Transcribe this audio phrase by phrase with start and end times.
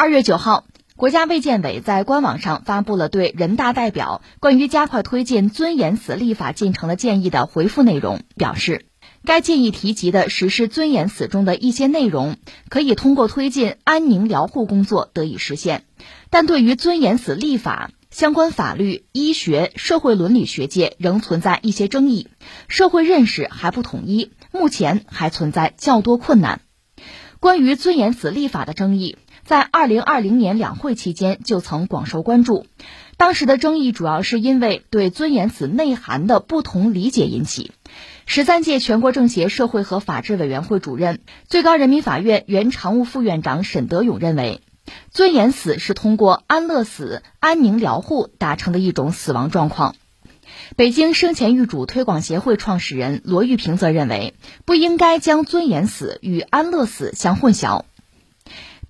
[0.00, 0.64] 二月九号，
[0.96, 8.86] 国家卫健委在官网上发布了对人大代表关于加快推进尊严死立法进程的建议的回复内容，表示，
[9.26, 12.38] 该建议提及的实施尊严死中的一些内容，
[12.70, 15.84] 可以通过推进安宁疗护工作得以实现，
[16.30, 22.28] 但对于尊严死立法相关法律、医学、社会伦理学界仍存在一些争议，
[22.68, 26.62] 社会认识还不统一，目前还存在较多困难。
[27.38, 29.18] 关于尊严死立法的争议。
[29.50, 32.66] 在二零二零年两会期间就曾广受关注，
[33.16, 37.72] 当时的争议主要是因为对尊严死内涵的不同理解引起。
[38.26, 41.18] 十三届全国政协社会和法制委员会主任、
[41.48, 44.60] 最高人民法院原常务副院长沈德勇认为，
[45.10, 49.96] 尊严死是通过安乐死、安宁疗护达成的一种死亡状况。
[50.76, 57.82] 北京生前预嘱推广协会创始人罗玉平则认为，不应该将尊严死与安乐死相混淆。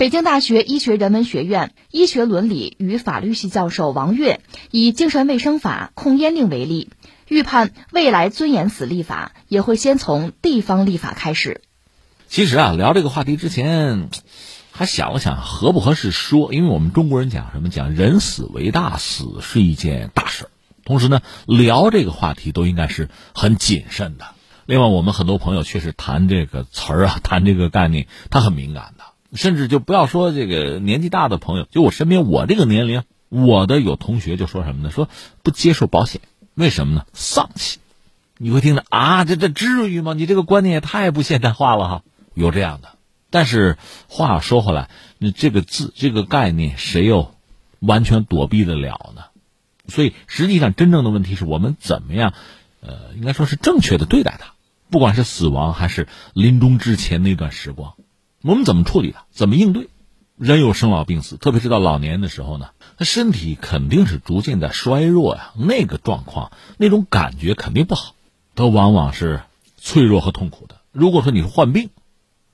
[0.00, 6.88] 北京大学医学人文学院医学伦理与法律系教授王悦以精神卫生法控烟令为例，
[7.28, 11.60] 预判未来尊严死立法也会先从地方立法开始。
[12.28, 14.08] 其实啊，聊这个话题之前，
[14.72, 20.50] 还想了想合不合适说，因为我们中国人讲什么讲人死为大，死是一件大事儿
[20.82, 24.24] 同时呢，聊这个话题都应该是很谨慎的。
[24.64, 29.04] 另外，我们很多朋友确实谈这个词儿啊，谈这个概念，他很敏感的。
[29.34, 34.90] 甚至就不要说这个年纪大的朋友，就我身边我这个年龄，我的有同学就说什么呢？
[34.90, 35.08] 说
[35.42, 36.20] 不接受保险，
[36.54, 37.06] 为什么呢？
[37.12, 37.78] 丧气。
[38.38, 40.14] 你会听着啊，这这至于吗？
[40.14, 42.02] 你这个观念也太不现代化了哈。
[42.34, 42.96] 有这样的，
[43.28, 43.76] 但是
[44.08, 47.34] 话说回来，你这个字这个概念，谁又
[47.80, 49.24] 完全躲避得了呢？
[49.88, 52.32] 所以实际上真正的问题是我们怎么样，
[52.80, 54.54] 呃，应该说是正确的对待它，
[54.88, 57.94] 不管是死亡还是临终之前那段时光。
[58.42, 59.24] 我们怎么处理它？
[59.30, 59.88] 怎么应对？
[60.36, 65.52] 人有生老病死，特别是到老年的时候呢，他身体肯定是逐渐在衰弱呀。
[65.54, 68.14] 那个状况，那种感觉肯定不好，
[68.54, 69.42] 都往往是
[69.76, 70.76] 脆弱和痛苦的。
[70.92, 71.90] 如果说你是患病，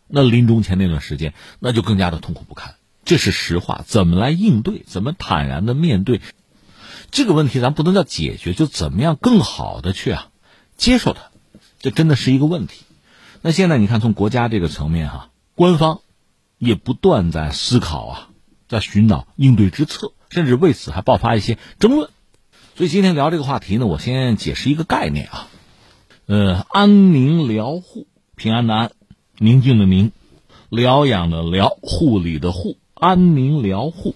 [0.09, 2.75] 那临终前那段时间，那就更加的痛苦不堪。
[3.05, 3.85] 这是实话。
[3.87, 4.83] 怎么来应对？
[4.85, 6.21] 怎么坦然的面对
[7.13, 7.61] 这个问题？
[7.61, 10.31] 咱不能叫解决，就怎么样更好的去啊
[10.77, 11.31] 接受它？
[11.79, 12.83] 这真的是一个问题。
[13.43, 15.29] 那现在你看，从国家这个层面哈。
[15.57, 16.01] 官方
[16.59, 18.29] 也不断在思考啊，
[18.69, 22.11] 在寻找应对之策，甚至为此还爆发一些争论。
[22.75, 25.49] 所以今天聊这个话题呢，我先解释一个概念啊，
[26.27, 28.07] 呃，安宁疗护，
[28.37, 28.91] 平安的安，
[29.39, 30.13] 宁静的宁，
[30.69, 34.15] 疗养的疗，护理的护，安宁疗护。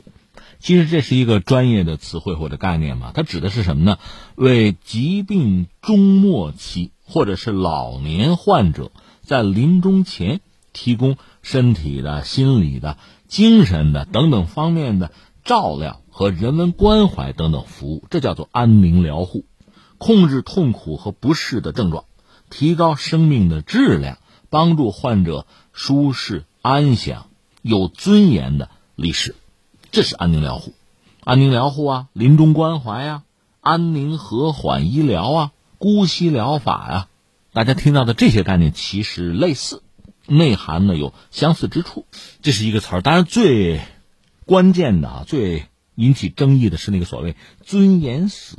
[0.58, 3.98] 其实这是一个专业的词汇或者概念嘛，它指的是什么呢？
[4.34, 10.42] 为疾病终末期或者是老年患者在临终前
[10.74, 11.16] 提供。
[11.42, 12.96] 身体的、心理的、
[13.28, 15.10] 精神的等等方面的
[15.44, 19.44] 照料和人文关怀等等服务，这叫做安宁疗护，
[19.98, 22.04] 控制痛苦和不适的症状，
[22.50, 24.18] 提高生命的质量，
[24.50, 27.28] 帮助患者舒适安详、
[27.62, 29.34] 有尊严的离世，
[29.90, 30.74] 这是安宁疗护。
[31.22, 33.22] 安宁疗护啊，临终关怀啊，
[33.60, 37.08] 安宁和缓医疗啊，姑息疗法呀，
[37.52, 39.82] 大家听到的这些概念其实类似。
[40.30, 42.06] 内涵呢有相似之处，
[42.40, 43.00] 这是一个词儿。
[43.02, 43.80] 当然，最
[44.46, 45.64] 关键的啊，最
[45.96, 48.56] 引起争议的是那个所谓“尊严死”，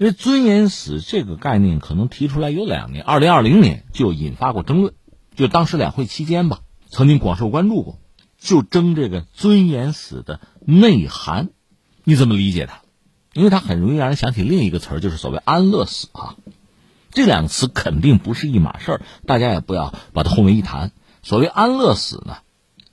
[0.00, 4.94] 因为“尊严死”这个概念可能提出来有两年，二零二零年就引发过争论，
[5.36, 7.98] 就当时两会期间吧，曾经广受关注过，
[8.38, 11.50] 就争这个“尊严死”的内涵，
[12.04, 12.80] 你怎么理解它？
[13.34, 16.36] 因为它很容易让人想起另一个词儿，就是所谓“安乐死”啊，
[17.12, 20.90] 这两个词肯定不是一码事儿，大家也不要把它混为一谈。
[21.22, 22.38] 所谓安乐死呢，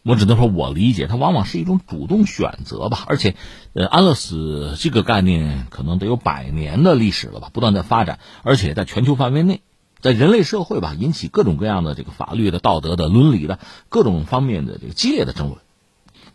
[0.03, 3.03] 我只能说我理解，它往往是一种主动选择吧。
[3.07, 3.35] 而且，
[3.73, 9.62] 呃，安乐死这个概念可能得有百年的历史了吧，不断在发展，而且在全球范围内，
[10.00, 13.59] 在人类社会吧，引起各种各样的这个法律的、道德的、伦理的
[13.90, 15.59] 各种方面的这个激烈的争论。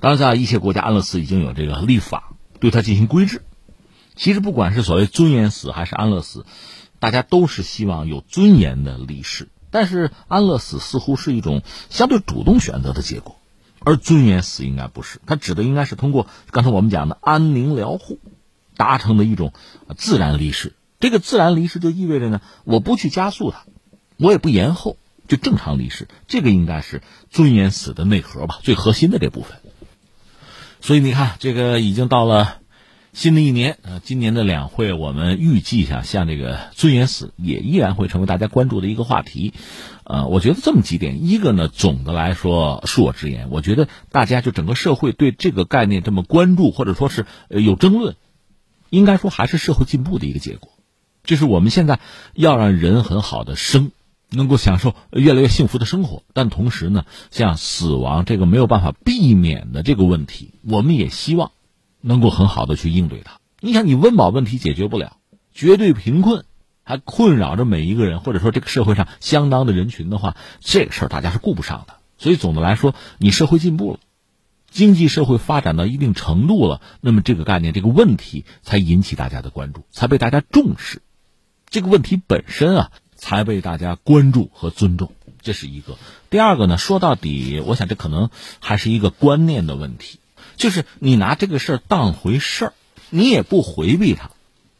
[0.00, 3.42] 当然，在一些国家，安乐死已经有这个立法对它进行规制。
[4.16, 6.44] 其实，不管是所谓尊严死还是安乐死，
[6.98, 9.48] 大家都是希望有尊严的离世。
[9.74, 13.40] 但是安乐死似乎是一种相对主动选择的结果，
[13.80, 15.20] 而尊严死应该不是。
[15.26, 18.20] 它指的应该是通过刚才我们讲的安宁疗护，
[18.76, 19.52] 达成的一种
[19.96, 20.74] 自然离世。
[21.00, 23.64] 这个自然离世就意味着呢，我不去加速它，
[24.16, 26.06] 我也不延后，就正常离世。
[26.28, 29.58] 这个应该是尊严死的内核吧，最核心的这部分。
[30.80, 32.58] 所以你看，这个已经到了
[33.14, 39.54] 新的一年，呃，今年的两会，我们预计一下，像这个尊严死也依然会成为大家关注的一个话题。
[40.02, 48.16] 呃，我觉得这么几点，一个呢，总的来说，恕我直言，我觉得大家就整个社会对这个概念这么关注，或者说是有争论，
[48.90, 50.72] 应该说还是社会进步的一个结果。
[51.22, 52.00] 就是我们现在
[52.34, 53.92] 要让人很好的生，
[54.28, 61.52] 能够享受越来越幸福的生活，但同时呢，像死亡这个没有办法避免的这个问题，我们也希望。
[62.04, 63.38] 能够很好的去应对它。
[63.60, 65.16] 你想，你温饱问题解决不了，
[65.54, 66.44] 绝对贫困
[66.82, 71.96] 还困扰着每一个人，或者说这个社会上相当的人群的话，这个事儿大家是顾不上的。
[72.18, 74.00] 所以总的来说，你社会进步了，
[74.70, 81.00] 经济社会发展到一定程度了，那么这个概念、这个问题才引起大家的关注，才被大家重视。
[81.70, 85.96] 这个问题本身啊，才被大家关注和尊重，这是一个。
[86.28, 88.28] 第二个呢，说到底，我想这可能
[88.60, 90.18] 还是一个观念的问题。
[90.56, 92.72] 就是你拿这个事儿当回事儿，
[93.10, 94.30] 你也不回避它，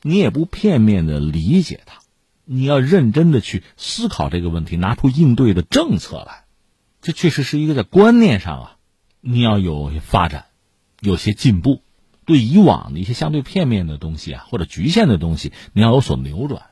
[0.03, 2.01] 你也不片面的理解它，
[2.45, 6.45] 你要认真的去思考这个问题，拿出应对的政策来。
[7.01, 8.77] 这确实是一个在观念上啊，
[9.21, 10.47] 你要有发展，
[11.01, 11.83] 有些进步，
[12.25, 16.63] 对以往的一些相对片面的东西啊，或者局限的东西，你要有所扭转，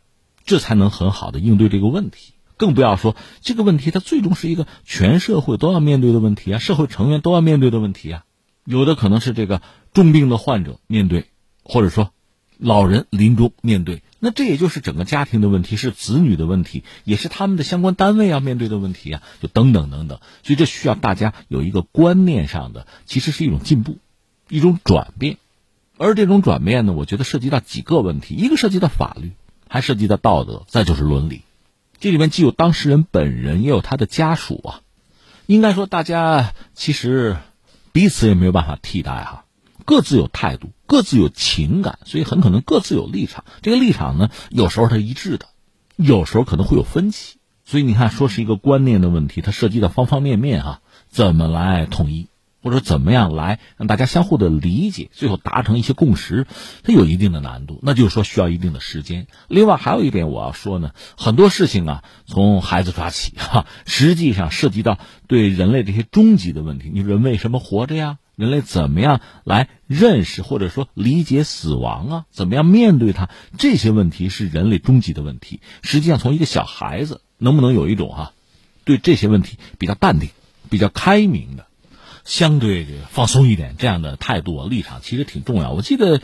[0.47, 2.33] 这才能很好的应对这个问题。
[2.57, 8.25] 更不要说这个问题，它最终是一个全社会都要面对的问题啊，社会成员都要面对的问题啊。
[8.65, 9.61] 有的可能是这个
[9.93, 11.27] 重病的患者面对，
[11.65, 12.13] 或者说
[12.59, 20.21] 老人临终面对，那这也就是整个家庭的问题，是子女的问题，也是他们的相关单位要面对的问题啊，就等等等等。
[20.45, 23.99] 所以这需要大家有一个观念上的，其实是一种进步，
[24.49, 25.39] 一种转变。
[25.99, 29.33] 而这种转变呢，我觉得涉及到几个问题：一个涉及到法律，
[29.69, 31.43] 还涉及到道德，再就是伦理。
[31.99, 34.81] 这里面既有当事人本人，也有他的家属啊。
[35.47, 37.37] 应该说，大家其实。
[37.93, 39.45] 彼此也没有办法替代哈，
[39.85, 43.45] 各自有态度，各自有情感，所以很可能各自有立场。
[43.61, 45.47] 这个立场呢，有时候它一致的，
[45.97, 47.37] 有时候可能会有分歧。
[47.65, 52.27] 所以你看，说是一个观念的问题，它涉及到方方面面哈，怎么来统一？
[52.63, 56.47] 或者怎么样来让大家相互的理解，最后达成一些共识，
[56.85, 59.27] 它有一定的难度，那就是说需要一定的时间。
[59.49, 66.91] 另外还有一点我要说呢，很多事情啊，从孩子抓起 哈，实际上涉及到对人类这些终极的问题。
[66.93, 68.19] 你人为什么活着呀？
[68.35, 72.25] 人类怎么样来认识或者说理解死亡啊？
[72.31, 73.29] 怎么样面对它？
[73.59, 75.61] 这些问题是人类终极的问题。
[75.83, 78.33] 实际上，从一个小孩子能不能有一种哈，
[78.85, 80.31] 对这些问题比较淡定、
[80.71, 81.67] 比较开明的。
[82.25, 85.71] 相对放松一点，这样的态度啊立场其实挺重要。
[85.73, 86.21] 我记得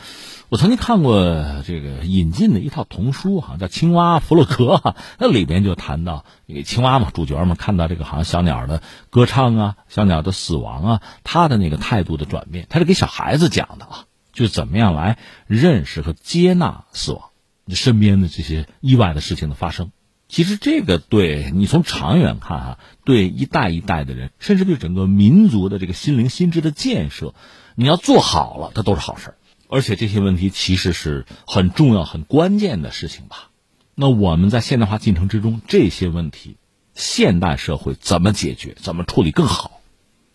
[0.49, 4.77] 我曾经看过这个引进的一套童书，好像，叫《青蛙弗洛格》，
[5.19, 6.25] 那里边就谈到
[6.65, 17.31] 青蛙嘛，主角嘛，看到这个好像小鸟的歌唱啊，小鸟的死亡啊，他的那个态度的转变，他是给小孩子讲的啊，就怎么样来认识和接纳死亡，
[17.69, 19.91] 身边的这些意外的事情的发生。
[20.29, 27.35] 其实这个对你从长远看哈，对一代一代的人，甚至对整个民族的这个心灵心智的建设，
[27.75, 29.35] 你要做好了，它都是好事儿
[29.69, 33.51] 而且这些问题其实是很重要、很关键的事情吧？
[33.95, 36.57] 那我们在现代化进程之中，这些问题，
[36.95, 39.81] 现代社会怎么解决、怎么处理更好？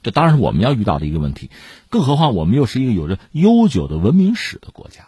[0.01, 1.49] 这当然是我们要遇到的一个问题。
[1.89, 5.07] 更何况我们又是一个有着悠久的文明史的国家。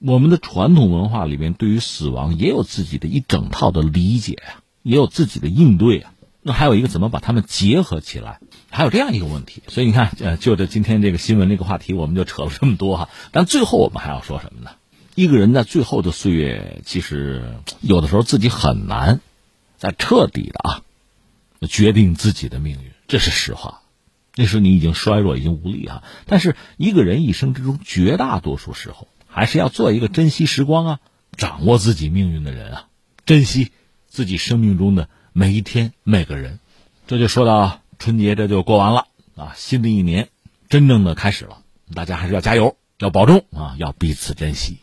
[0.00, 6.12] 我们的传统文化里面对于死亡也有自己的一整套的理解啊，也有自己的应对啊。
[6.40, 8.38] 那还有一个怎么把它们结合起来，
[8.70, 9.60] 还有这样一个问题。
[9.66, 13.08] 所以你看，呃，就着今天这个新闻这个话题，我们就扯了这么多哈。
[13.32, 14.70] 但最后我们还要说什么呢？
[15.16, 19.20] 一个人在最后的岁月，其实有的时候自己很难
[19.78, 20.82] 再彻底的啊
[21.68, 23.80] 决定自己的命运，这是实话。
[24.36, 26.04] 那时候你已经衰弱，已经无力啊。
[26.26, 29.08] 但是一个人一生之中，绝大多数时候。
[29.28, 31.00] 还是要做一个珍惜时光啊，
[31.36, 32.88] 掌握自己命运的人啊，
[33.24, 33.70] 珍惜
[34.08, 36.58] 自己生命中的每一天每个人。
[37.06, 39.06] 这就说到春节，这就过完了
[39.36, 40.28] 啊，新的一年
[40.68, 41.58] 真正的开始了，
[41.94, 44.78] 大家还是要加油，要保重啊，要彼此珍惜。